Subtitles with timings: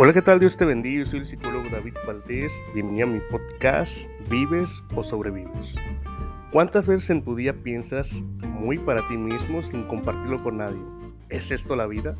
[0.00, 0.38] Hola, ¿qué tal?
[0.38, 1.00] Dios te bendiga.
[1.02, 2.52] Yo soy el psicólogo David Valdés.
[2.72, 5.74] Bienvenido a mi podcast ¿Vives o sobrevives?
[6.52, 10.78] ¿Cuántas veces en tu día piensas muy para ti mismo sin compartirlo con nadie?
[11.30, 12.14] ¿Es esto la vida?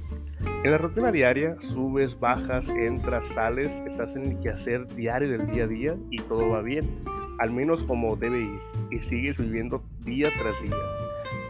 [0.65, 5.63] En la rutina diaria subes, bajas, entras, sales, estás en el quehacer diario del día
[5.63, 7.05] a día y todo va bien,
[7.39, 8.59] al menos como debe ir,
[8.91, 10.75] y sigues viviendo día tras día.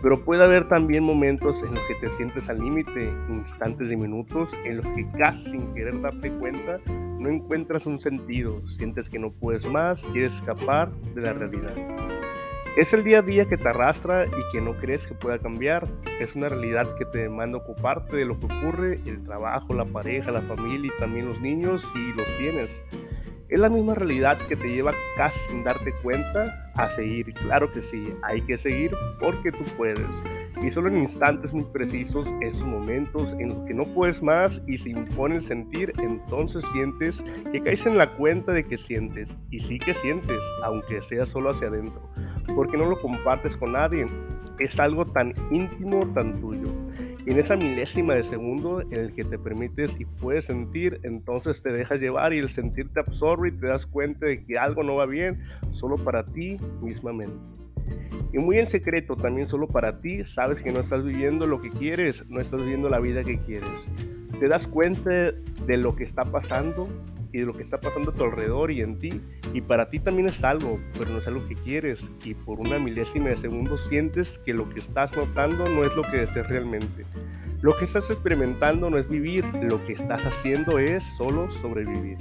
[0.03, 4.53] Pero puede haber también momentos en los que te sientes al límite, instantes y minutos
[4.65, 6.81] en los que casi sin querer darte cuenta
[7.19, 11.75] no encuentras un sentido, sientes que no puedes más, quieres escapar de la realidad.
[12.77, 15.89] Es el día a día que te arrastra y que no crees que pueda cambiar.
[16.21, 20.31] Es una realidad que te demanda ocuparte de lo que ocurre, el trabajo, la pareja,
[20.31, 22.81] la familia y también los niños si los tienes.
[23.49, 27.33] Es la misma realidad que te lleva casi sin darte cuenta a seguir.
[27.33, 30.23] Claro que sí, hay que seguir porque tú puedes.
[30.63, 34.77] Y solo en instantes muy precisos, esos momentos en los que no puedes más y
[34.77, 39.35] se impone el sentir, entonces sientes que caes en la cuenta de que sientes.
[39.51, 42.03] Y sí que sientes, aunque sea solo hacia adentro.
[42.55, 44.07] Porque no lo compartes con nadie.
[44.59, 46.69] Es algo tan íntimo, tan tuyo
[47.27, 51.73] en esa milésima de segundo en el que te permites y puedes sentir, entonces te
[51.73, 54.97] dejas llevar y el sentir te absorbe y te das cuenta de que algo no
[54.97, 57.37] va bien solo para ti mismamente.
[58.33, 61.71] Y muy en secreto, también solo para ti, sabes que no estás viviendo lo que
[61.71, 63.89] quieres, no estás viviendo la vida que quieres.
[64.39, 66.89] Te das cuenta de lo que está pasando
[67.33, 69.21] y de lo que está pasando a tu alrededor y en ti.
[69.53, 72.11] Y para ti también es algo, pero no es algo que quieres.
[72.25, 76.03] Y por una milésima de segundo sientes que lo que estás notando no es lo
[76.03, 77.05] que deseas realmente.
[77.61, 82.19] Lo que estás experimentando no es vivir, lo que estás haciendo es solo sobrevivir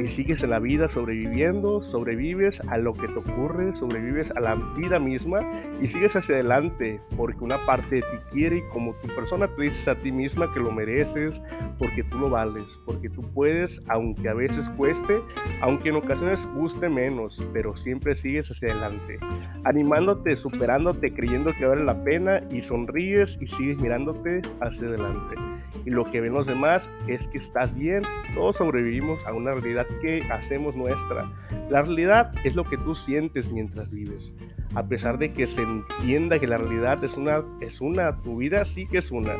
[0.00, 4.98] y sigues la vida sobreviviendo, sobrevives a lo que te ocurre, sobrevives a la vida
[4.98, 5.40] misma
[5.82, 9.62] y sigues hacia adelante porque una parte de ti quiere y como tu persona te
[9.62, 11.40] dices a ti misma que lo mereces,
[11.78, 15.20] porque tú lo vales, porque tú puedes, aunque a veces cueste,
[15.62, 19.18] aunque en ocasiones guste menos, pero siempre sigues hacia adelante,
[19.64, 25.49] animándote, superándote, creyendo que vale la pena y sonríes y sigues mirándote hacia adelante
[25.84, 28.02] y lo que ven los demás es que estás bien.
[28.34, 31.30] Todos sobrevivimos a una realidad que hacemos nuestra.
[31.68, 34.34] La realidad es lo que tú sientes mientras vives.
[34.74, 38.64] A pesar de que se entienda que la realidad es una, es una, tu vida
[38.64, 39.34] sí que es una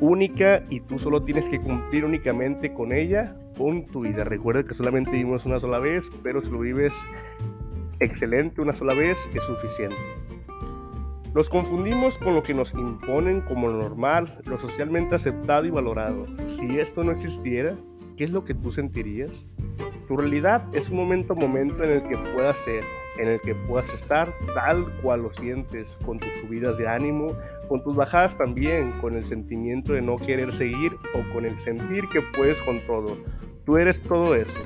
[0.00, 4.24] única y tú solo tienes que cumplir únicamente con ella, con tu vida.
[4.24, 6.94] Recuerda que solamente vivimos una sola vez, pero si lo vives
[8.00, 9.96] excelente una sola vez es suficiente.
[11.36, 16.26] Los confundimos con lo que nos imponen como normal, lo socialmente aceptado y valorado.
[16.46, 17.76] Si esto no existiera,
[18.16, 19.46] ¿qué es lo que tú sentirías?
[20.08, 22.82] Tu realidad es un momento momento en el que puedas ser,
[23.18, 27.34] en el que puedas estar tal cual lo sientes, con tus subidas de ánimo,
[27.68, 32.08] con tus bajadas también, con el sentimiento de no querer seguir o con el sentir
[32.08, 33.14] que puedes con todo.
[33.66, 34.58] Tú eres todo eso.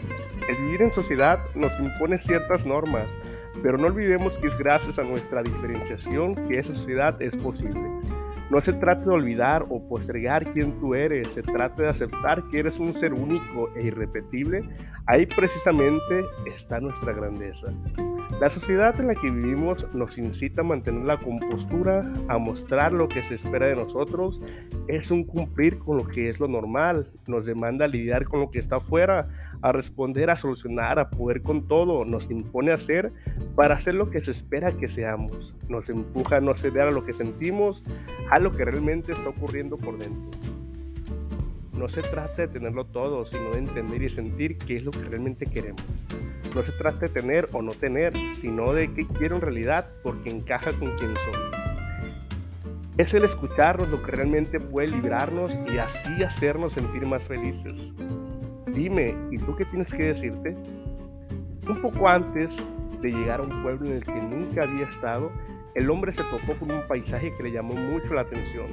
[0.49, 3.09] El vivir en sociedad nos impone ciertas normas,
[3.63, 7.81] pero no olvidemos que es gracias a nuestra diferenciación que esa sociedad es posible.
[8.51, 12.59] No se trata de olvidar o postergar quién tú eres, se trata de aceptar que
[12.59, 14.65] eres un ser único e irrepetible.
[15.07, 17.69] Ahí precisamente está nuestra grandeza.
[18.41, 23.07] La sociedad en la que vivimos nos incita a mantener la compostura, a mostrar lo
[23.07, 24.41] que se espera de nosotros.
[24.89, 28.59] Es un cumplir con lo que es lo normal, nos demanda lidiar con lo que
[28.59, 29.29] está afuera,
[29.63, 33.13] a responder, a solucionar, a poder con todo, nos impone hacer
[33.55, 35.55] para hacer lo que se espera que seamos.
[35.69, 37.83] Nos empuja a no ceder a lo que sentimos,
[38.31, 40.39] a lo que realmente está ocurriendo por dentro.
[41.73, 45.01] No se trata de tenerlo todo, sino de entender y sentir qué es lo que
[45.01, 45.83] realmente queremos.
[46.55, 50.31] No se trata de tener o no tener, sino de qué quiero en realidad porque
[50.31, 51.61] encaja con quien soy.
[52.99, 57.95] Es el escucharnos lo que realmente puede librarnos y así hacernos sentir más felices.
[58.75, 60.57] Dime, ¿y tú qué tienes que decirte?
[61.69, 62.69] Un poco antes
[63.03, 65.31] de llegar a un pueblo en el que nunca había estado,
[65.75, 68.67] el hombre se topó con un paisaje que le llamó mucho la atención.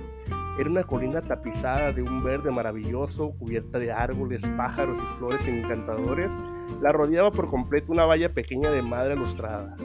[0.60, 6.36] Era una colina tapizada de un verde maravilloso, cubierta de árboles, pájaros y flores encantadores.
[6.82, 9.76] La rodeaba por completo una valla pequeña de madera lustrada.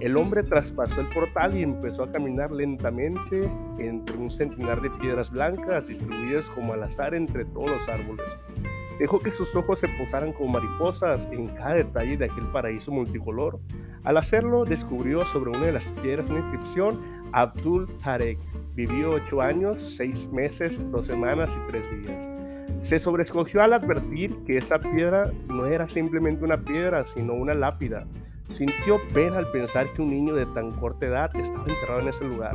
[0.00, 5.30] El hombre traspasó el portal y empezó a caminar lentamente entre un centenar de piedras
[5.30, 8.26] blancas distribuidas como al azar entre todos los árboles.
[8.98, 13.60] Dejó que sus ojos se posaran como mariposas en cada detalle de aquel paraíso multicolor.
[14.04, 17.00] Al hacerlo, descubrió sobre una de las piedras una inscripción
[17.32, 18.38] Abdul Tarek.
[18.74, 22.28] Vivió ocho años, seis meses, dos semanas y tres días.
[22.78, 28.06] Se sobrescogió al advertir que esa piedra no era simplemente una piedra, sino una lápida.
[28.48, 32.24] Sintió pena al pensar que un niño de tan corta edad estaba enterrado en ese
[32.24, 32.54] lugar.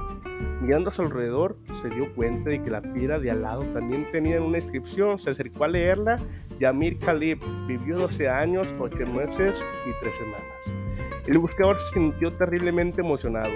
[0.62, 4.08] Mirando a su alrededor, se dio cuenta de que la piedra de al lado también
[4.12, 5.20] tenía una inscripción.
[5.20, 6.20] Se acercó a leerla.
[6.60, 10.92] Yamir Khalib vivió 12 años, 8 meses y 3 semanas.
[11.28, 13.52] El buscador se sintió terriblemente emocionado.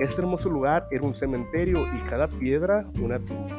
[0.00, 3.56] Este hermoso lugar era un cementerio y cada piedra una tumba.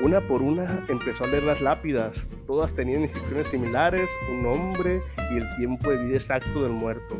[0.00, 2.24] Una por una empezó a leer las lápidas.
[2.46, 5.02] Todas tenían inscripciones similares, un nombre
[5.32, 7.16] y el tiempo de vida exacto del muerto.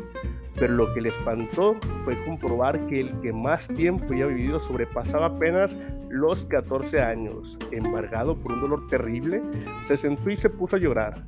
[0.59, 5.27] Pero lo que le espantó fue comprobar que el que más tiempo había vivido sobrepasaba
[5.27, 5.75] apenas
[6.09, 7.57] los 14 años.
[7.71, 9.41] Embargado por un dolor terrible,
[9.83, 11.23] se sentó y se puso a llorar.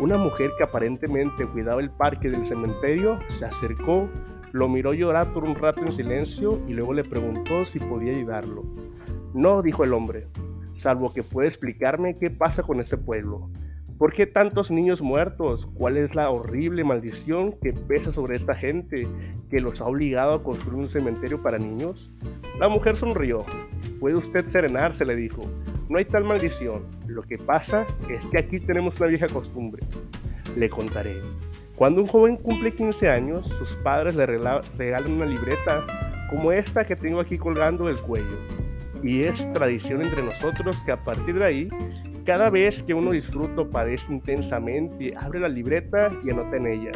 [0.00, 4.08] Una mujer que aparentemente cuidaba el parque del cementerio se acercó,
[4.52, 8.64] lo miró llorar por un rato en silencio y luego le preguntó si podía ayudarlo.
[9.34, 10.28] No, dijo el hombre,
[10.72, 13.50] salvo que puede explicarme qué pasa con ese pueblo.
[13.98, 15.66] ¿Por qué tantos niños muertos?
[15.74, 19.08] ¿Cuál es la horrible maldición que pesa sobre esta gente
[19.50, 22.08] que los ha obligado a construir un cementerio para niños?
[22.60, 23.44] La mujer sonrió.
[23.98, 25.50] Puede usted serenarse, le dijo.
[25.88, 26.84] No hay tal maldición.
[27.08, 29.82] Lo que pasa es que aquí tenemos una vieja costumbre.
[30.54, 31.20] Le contaré.
[31.74, 35.84] Cuando un joven cumple 15 años, sus padres le regalan una libreta
[36.30, 38.36] como esta que tengo aquí colgando del cuello
[39.02, 41.68] y es tradición entre nosotros que a partir de ahí,
[42.28, 46.92] cada vez que uno disfruta o padece intensamente, abre la libreta y anota en ella.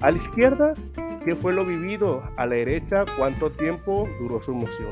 [0.00, 0.74] A la izquierda,
[1.24, 2.20] qué fue lo vivido.
[2.36, 4.90] A la derecha, cuánto tiempo duró su emoción.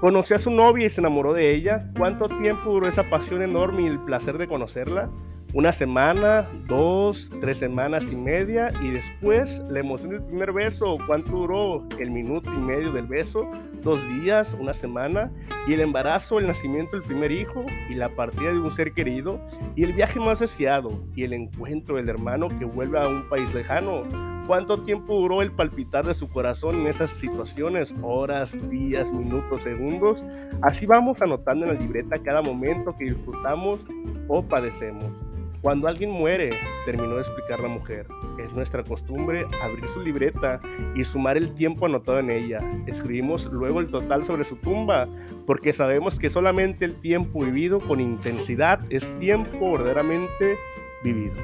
[0.00, 1.90] Conoció a su novia y se enamoró de ella.
[1.98, 5.10] ¿Cuánto tiempo duró esa pasión enorme y el placer de conocerla?
[5.54, 11.30] Una semana, dos, tres semanas y media y después la emoción del primer beso, cuánto
[11.30, 13.46] duró el minuto y medio del beso,
[13.82, 15.30] dos días, una semana
[15.66, 19.38] y el embarazo, el nacimiento del primer hijo y la partida de un ser querido
[19.76, 23.52] y el viaje más deseado y el encuentro del hermano que vuelve a un país
[23.52, 24.04] lejano.
[24.46, 27.94] ¿Cuánto tiempo duró el palpitar de su corazón en esas situaciones?
[28.02, 30.24] Horas, días, minutos, segundos.
[30.62, 33.80] Así vamos anotando en la libreta cada momento que disfrutamos
[34.26, 35.12] o padecemos.
[35.62, 36.50] Cuando alguien muere,
[36.84, 40.58] terminó de explicar la mujer, es nuestra costumbre abrir su libreta
[40.96, 42.58] y sumar el tiempo anotado en ella.
[42.88, 45.06] Escribimos luego el total sobre su tumba,
[45.46, 50.58] porque sabemos que solamente el tiempo vivido con intensidad es tiempo verdaderamente
[51.04, 51.36] vivido.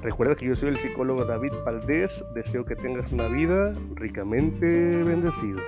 [0.00, 2.22] Recuerda que yo soy el psicólogo David Valdés.
[2.34, 4.66] Deseo que tengas una vida ricamente
[5.02, 5.60] bendecida.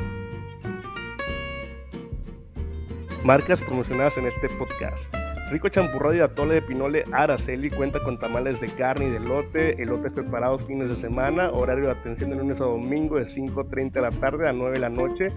[3.25, 5.26] Marcas promocionadas en este podcast.
[5.51, 9.81] Rico champurrado y atole de pinole Araceli cuenta con tamales de carne y de lote,
[9.81, 14.01] elotes preparados fines de semana, horario de atención de lunes a domingo de 5.30 de
[14.01, 15.29] la tarde a 9 de la noche.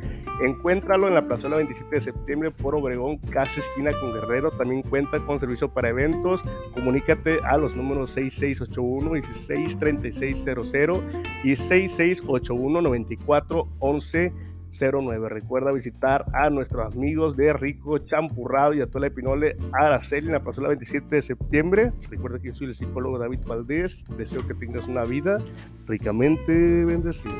[0.44, 4.50] Encuéntralo en la plazuela 27 de septiembre por Obregón, casi esquina con Guerrero.
[4.50, 6.42] También cuenta con servicio para eventos.
[6.74, 11.04] Comunícate a los números 6681 y 663600
[11.44, 14.34] y 6681 9411
[14.72, 15.30] 09.
[15.30, 20.70] Recuerda visitar a nuestros amigos de Rico Champurrado y Atole Pinole Araceli en la pasada
[20.70, 21.94] 27 de septiembre.
[22.10, 24.06] Recuerda que yo soy el psicólogo David Valdés.
[24.18, 25.40] Deseo que tengas una vida
[25.88, 27.36] ricamente bendecida.